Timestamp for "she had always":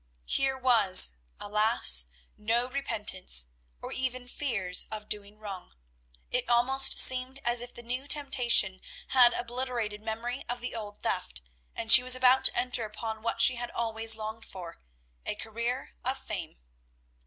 13.41-14.15